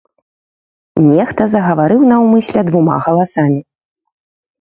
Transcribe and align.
Нехта 1.09 1.43
загаварыў 1.55 2.01
наўмысля 2.13 2.63
двума 2.71 2.95
галасамі. 3.09 3.59